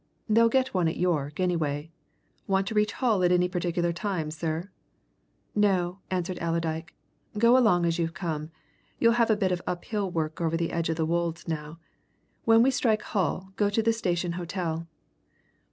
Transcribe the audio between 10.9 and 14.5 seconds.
the Wolds, now. When we strike Hull, go to the Station